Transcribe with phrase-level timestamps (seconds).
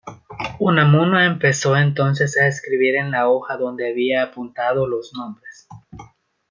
[0.57, 5.67] Unamuno empezó entonces a escribir en la hoja donde había apuntado los nombres.